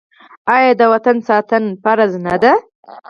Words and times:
آیا 0.55 0.71
د 0.79 0.81
وطن 0.93 1.17
ساتنه 1.27 1.69
فرض 1.83 2.11
نه 2.25 2.35
ده؟ 2.41 2.53